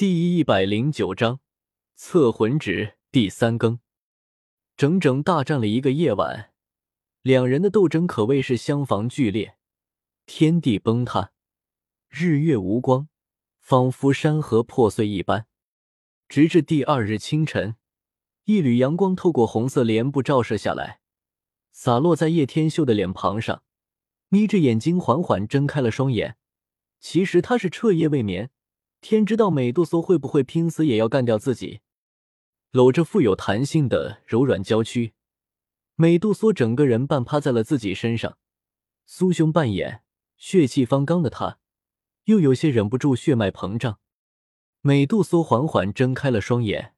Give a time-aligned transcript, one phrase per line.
[0.00, 1.40] 第一百零九章
[1.94, 3.80] 测魂指第三更，
[4.74, 6.54] 整整大战了一个夜晚，
[7.20, 9.58] 两人的斗争可谓是相逢剧烈，
[10.24, 11.32] 天地崩塌，
[12.08, 13.10] 日月无光，
[13.58, 15.46] 仿佛山河破碎一般。
[16.30, 17.76] 直至第二日清晨，
[18.44, 21.00] 一缕阳光透过红色帘布照射下来，
[21.72, 23.62] 洒落在叶天秀的脸庞上，
[24.30, 26.38] 眯着眼睛缓缓睁开了双眼。
[27.00, 28.50] 其实他是彻夜未眠。
[29.00, 31.80] 天知道美杜莎会不会拼死也要干掉自己。
[32.70, 35.14] 搂着富有弹性的柔软娇躯，
[35.96, 38.38] 美杜莎整个人半趴在了自己身上，
[39.08, 40.02] 酥胸半掩，
[40.36, 41.58] 血气方刚的她，
[42.24, 43.98] 又有些忍不住血脉膨胀。
[44.82, 46.94] 美杜莎缓缓睁开了双眼，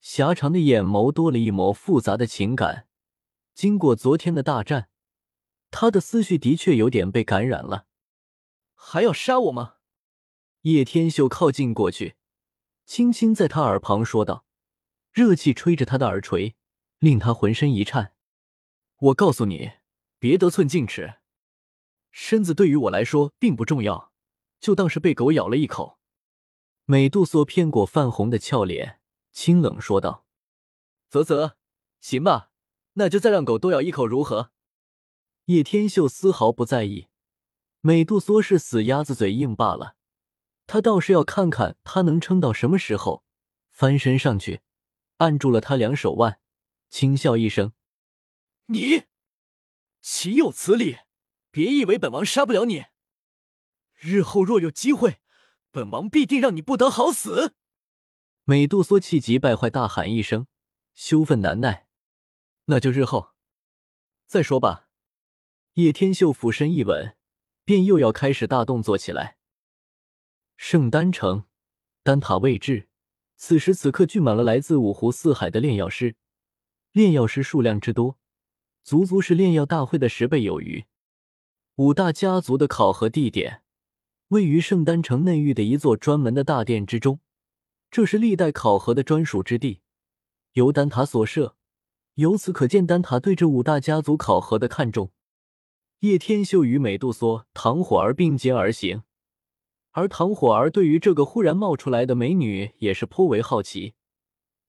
[0.00, 2.86] 狭长的眼眸多了一抹复杂的情感。
[3.54, 4.88] 经过昨天的大战，
[5.70, 7.86] 她的思绪的确有点被感染了。
[8.74, 9.73] 还要杀我吗？
[10.64, 12.16] 叶天秀靠近过去，
[12.86, 14.46] 轻轻在他耳旁说道，
[15.12, 16.56] 热气吹着他的耳垂，
[17.00, 18.14] 令他浑身一颤。
[18.96, 19.72] 我告诉你，
[20.18, 21.16] 别得寸进尺。
[22.10, 24.10] 身子对于我来说并不重要，
[24.58, 25.98] 就当是被狗咬了一口。
[26.86, 29.00] 美杜莎偏过泛红的俏脸，
[29.32, 30.24] 清冷说道
[31.12, 31.56] ：“啧啧，
[32.00, 32.50] 行吧，
[32.94, 34.50] 那就再让狗多咬一口如何？”
[35.44, 37.08] 叶天秀丝毫不在意，
[37.82, 39.96] 美杜莎是死鸭子嘴硬罢了。
[40.66, 43.24] 他倒是要看看他能撑到什么时候，
[43.70, 44.62] 翻身上去，
[45.18, 46.40] 按住了他两手腕，
[46.88, 47.72] 轻笑一声
[48.66, 49.04] ：“你
[50.00, 50.98] 岂有此理！
[51.50, 52.86] 别以为本王杀不了你，
[53.94, 55.20] 日后若有机会，
[55.70, 57.54] 本王必定让你不得好死！”
[58.44, 60.46] 美杜莎气急败坏，大喊一声，
[60.94, 61.86] 羞愤难耐
[62.66, 63.32] ：“那就日后
[64.26, 64.88] 再说吧。”
[65.74, 67.16] 叶天秀俯身一吻，
[67.64, 69.38] 便又要开始大动作起来。
[70.56, 71.44] 圣丹城，
[72.02, 72.88] 丹塔位置。
[73.36, 76.16] 此时此刻，聚满了来自五湖四海的炼药师。
[76.92, 78.18] 炼药师数量之多，
[78.82, 80.84] 足足是炼药大会的十倍有余。
[81.76, 83.62] 五大家族的考核地点
[84.28, 87.18] 位于圣丹城内域的一座专门的大殿之中，
[87.90, 89.80] 这是历代考核的专属之地，
[90.52, 91.56] 由丹塔所设。
[92.14, 95.10] 由此可见，丹塔对这五大家族考核的看重。
[96.00, 99.02] 叶天秀与美杜莎、唐火儿并肩而行。
[99.96, 103.94] 而唐火儿对于这个忽然冒出来的美女也是颇为好奇，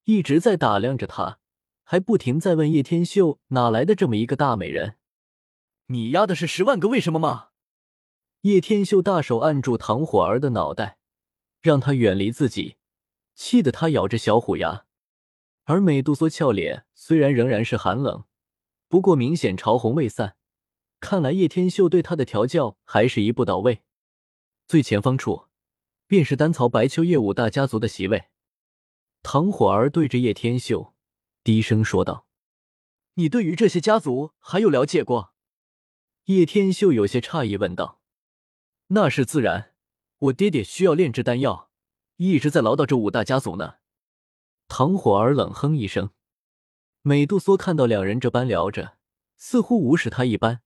[0.03, 1.39] 一直在打量着她，
[1.83, 4.97] 还不停在问叶天秀哪来的这么一个大美人。
[5.87, 7.47] 你丫的是十万个为什么吗？
[8.41, 10.99] 叶天秀大手按住唐火儿的脑袋，
[11.59, 12.75] 让她远离自己，
[13.33, 14.85] 气得他咬着小虎牙。
[15.63, 18.25] 而美杜莎俏脸虽然仍然是寒冷，
[18.87, 20.35] 不过明显潮红未散，
[20.99, 23.81] 看来叶天秀对她的调教还是一步到位。
[24.67, 25.45] 最前方处，
[26.07, 28.29] 便是丹曹白秋叶五大家族的席位。
[29.21, 30.95] 唐火儿对着叶天秀
[31.43, 32.25] 低声说道
[33.13, 35.33] ：“你对于这些家族还有了解过？”
[36.25, 38.01] 叶天秀有些诧异问道
[38.89, 39.73] ：“那是自然，
[40.17, 41.69] 我爹爹需要炼制丹药，
[42.17, 43.75] 一直在唠叨这五大家族呢。”
[44.67, 46.09] 唐火儿冷哼一声。
[47.03, 48.97] 美杜莎看到两人这般聊着，
[49.37, 50.63] 似乎无视他一般，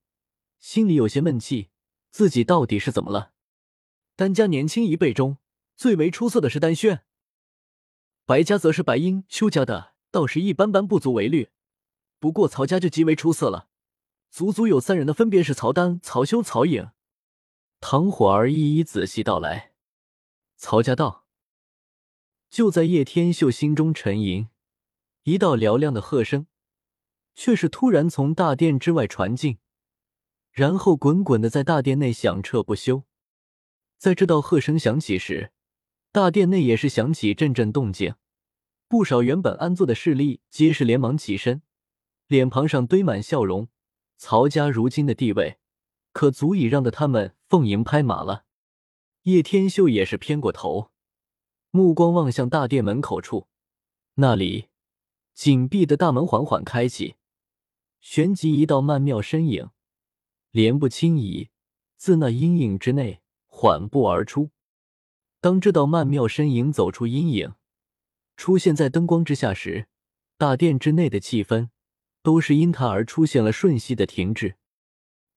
[0.57, 1.69] 心里有些闷气，
[2.11, 3.33] 自己到底是怎么了？
[4.19, 5.38] 丹家年轻一辈中
[5.78, 7.06] 最为出色的是丹轩，
[8.25, 11.52] 白家则是白英、邱家的倒是一般般，不足为虑。
[12.19, 13.69] 不过曹家就极为出色了，
[14.30, 16.90] 足足有三人的，分别是曹丹、曹修、曹颖。
[17.80, 19.72] 唐火儿一一仔细道来。
[20.57, 21.25] 曹家道。
[22.50, 24.50] 就在叶天秀心中沉吟，
[25.24, 26.47] 一道嘹亮的喝声
[27.36, 29.59] 却是突然从大殿之外传进，
[30.51, 33.06] 然后滚滚的在大殿内响彻不休。
[33.99, 35.51] 在这道喝声响起时，
[36.13, 38.15] 大殿内也是响起阵阵动静，
[38.87, 41.61] 不少原本安坐的势力皆是连忙起身，
[42.25, 43.67] 脸庞上堆满笑容。
[44.17, 45.57] 曹家如今的地位，
[46.13, 48.45] 可足以让得他们奉迎拍马了。
[49.23, 50.91] 叶天秀也是偏过头，
[51.71, 53.50] 目光望向大殿门口处，
[54.15, 54.69] 那里
[55.33, 57.15] 紧闭的大门缓缓开启，
[58.00, 59.69] 旋即一道曼妙身影，
[60.51, 61.50] 莲步轻移，
[61.97, 63.21] 自那阴影之内。
[63.59, 64.51] 缓步而出。
[65.41, 67.56] 当这道曼妙身影走出阴影，
[68.38, 69.89] 出现在灯光之下时，
[70.38, 71.67] 大殿之内的气氛
[72.23, 74.56] 都是因他而出现了瞬息的停滞。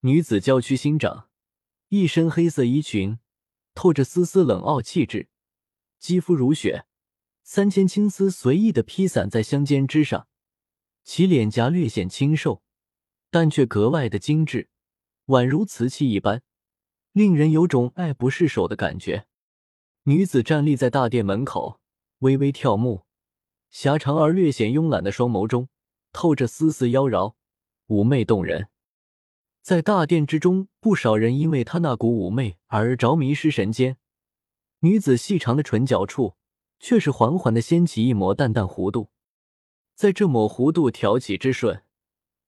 [0.03, 1.31] 女子娇躯新长，
[1.89, 3.19] 一身黑色衣裙，
[3.75, 5.27] 透着丝丝冷傲气质，
[5.99, 6.87] 肌肤如雪，
[7.43, 10.29] 三千青丝随意的披散在香肩之上，
[11.03, 12.63] 其脸颊略显清瘦，
[13.33, 14.69] 但却格外的精致，
[15.27, 16.45] 宛如瓷器一般。
[17.13, 19.27] 令人有种爱不释手的感觉。
[20.05, 21.81] 女子站立在大殿门口，
[22.21, 23.05] 微微跳目，
[23.71, 25.69] 狭长而略显慵懒的双眸中
[26.13, 27.35] 透着丝丝妖娆，
[27.89, 28.69] 妩媚动人。
[29.61, 33.99] 在大殿之中，不少人因为她那股妩媚而着迷失神间。
[34.81, 36.35] 女子细长的唇角处，
[36.81, 39.11] 却是缓缓的掀起一抹淡淡弧度，
[39.95, 41.85] 在这抹弧度挑起之瞬，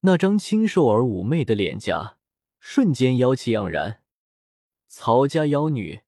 [0.01, 2.17] 那张清瘦而妩媚的脸颊
[2.59, 4.01] 瞬间妖气盎然。
[4.97, 6.03] 曹家妖女，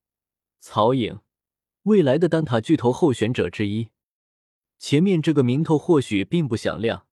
[0.61, 1.19] 曹颖，
[1.83, 3.89] 未来的丹塔巨头候选者之一。
[4.79, 7.05] 前面这个名头或许并不响亮，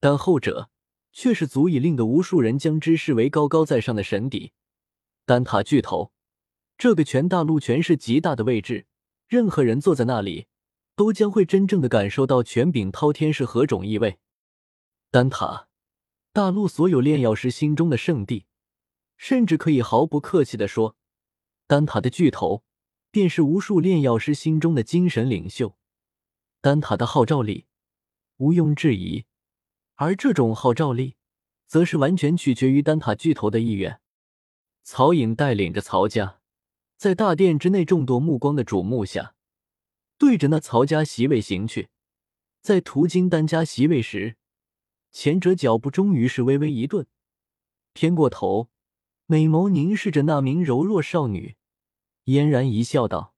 [0.00, 0.70] 但后者。
[1.12, 4.50] 却是足以令得无数人将之视为高高在上的神邸。
[5.24, 6.12] 丹塔巨头，
[6.76, 8.86] 这个全大陆权势极大的位置，
[9.28, 10.48] 任何人坐在那里，
[10.96, 14.18] 都将会真正的感受到权柄滔天是何种意味。
[15.12, 15.68] 丹塔，
[16.32, 18.46] 大陆所有炼药师心中的圣地，
[19.16, 20.96] 甚至可以毫不客气的说，
[21.66, 22.62] 丹塔的巨头，
[23.10, 25.76] 便是无数炼药师心中的精神领袖。
[26.60, 27.66] 丹塔的号召力，
[28.36, 29.24] 毋庸置疑。
[29.94, 31.16] 而这种号召力，
[31.66, 34.00] 则是完全取决于丹塔巨头的意愿。
[34.82, 36.40] 曹颖带领着曹家，
[36.96, 39.34] 在大殿之内众多目光的瞩目下，
[40.18, 41.88] 对着那曹家席位行去。
[42.60, 44.36] 在途经丹家席位时，
[45.12, 47.06] 前者脚步终于是微微一顿，
[47.92, 48.68] 偏过头，
[49.26, 51.56] 美眸凝视着那名柔弱少女，
[52.24, 53.34] 嫣然一笑，道：“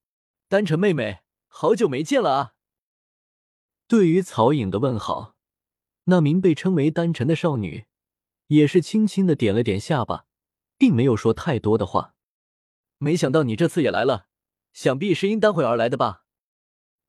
[0.48, 2.54] 丹晨妹妹，好久没见了啊！”
[3.86, 5.36] 对于曹颖的问好。
[6.08, 7.86] 那名被称为丹晨的少女，
[8.48, 10.26] 也是轻轻的点了点下巴，
[10.76, 12.14] 并没有说太多的话。
[12.98, 14.26] 没想到你这次也来了，
[14.72, 16.24] 想必是因丹会而来的吧？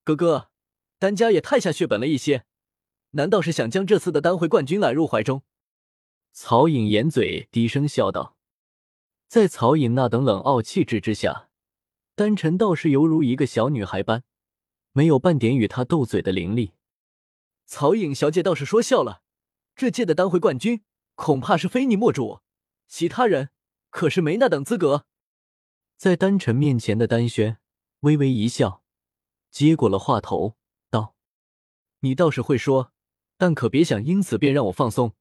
[0.04, 0.50] 哥哥，
[0.98, 2.44] 丹家也太下血本了一些，
[3.10, 5.42] 难道是想将这次的丹会冠军揽入怀中？
[6.32, 8.37] 曹颖掩嘴低声笑道。
[9.28, 11.50] 在曹颖那等冷傲气质之下，
[12.14, 14.24] 丹晨倒是犹如一个小女孩般，
[14.92, 16.72] 没有半点与他斗嘴的灵力。
[17.66, 19.20] 曹颖小姐倒是说笑了，
[19.76, 20.82] 这届的丹会冠军
[21.14, 22.40] 恐怕是非你莫属，
[22.86, 23.50] 其他人
[23.90, 25.04] 可是没那等资格。
[25.98, 27.58] 在丹晨面前的丹轩
[28.00, 28.82] 微微一笑，
[29.50, 30.56] 接过了话头，
[30.88, 31.14] 道
[32.00, 32.94] ：“你倒是会说，
[33.36, 35.12] 但可别想因此便让我放松。”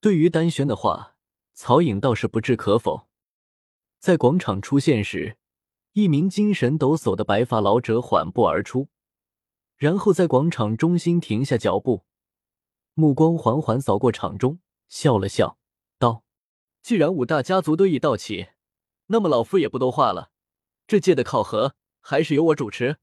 [0.00, 1.16] 对于丹轩的话，
[1.52, 3.09] 曹颖倒是不置可否。
[4.00, 5.36] 在广场出现时，
[5.92, 8.88] 一名精神抖擞的白发老者缓步而出。
[9.76, 12.04] 然后在广场中心停下脚步，
[12.94, 14.58] 目光缓缓扫过场中，
[14.88, 15.58] 笑了笑，
[15.98, 16.24] 道
[16.82, 18.48] ：“既然五大家族都已到齐，
[19.08, 20.30] 那么老夫也不多话了。
[20.86, 22.96] 这届的考核还是由我主持。”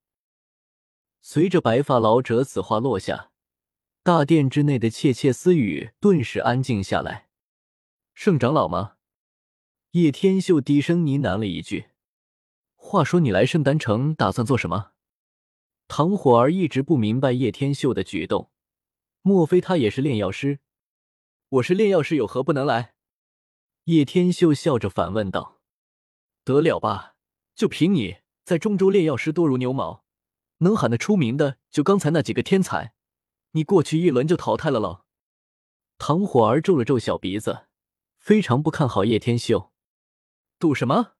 [1.21, 3.31] 随着白发老者此话落下，
[4.01, 7.29] 大殿之内的窃窃私语顿时安静下来。
[8.15, 8.96] 圣长老吗？
[9.91, 11.85] 叶天秀低声呢喃了一句
[12.75, 14.91] ：“话说你来圣丹城打算做什么？”
[15.87, 18.51] 唐火儿一直不明白叶天秀的举动，
[19.21, 20.59] 莫非他也是炼药师？
[21.47, 22.95] 我是炼药师，有何不能来？
[23.85, 25.61] 叶天秀笑着反问道
[26.43, 27.15] ：“得了吧，
[27.55, 30.03] 就凭你在中州炼药师多如牛毛，
[30.57, 32.93] 能喊得出名的就刚才那几个天才，
[33.51, 35.05] 你过去一轮就淘汰了喽。”
[35.97, 37.67] 唐火儿皱了皱小鼻子，
[38.17, 39.71] 非常不看好叶天秀。
[40.59, 41.16] 赌什么？